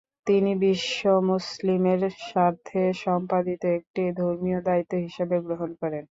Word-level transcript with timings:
তিনি 0.27 0.51
বিশ্ব 0.63 0.99
মুসলিমের 1.29 1.99
স্বার্থে 2.23 2.81
সম্পাদিত 3.03 3.61
একটি 3.77 4.01
ধর্মীয় 4.19 4.59
দায়িত্ব 4.67 4.93
হিসেবে 5.05 5.35
গ্রহণ 5.45 5.69
করেন। 5.81 5.99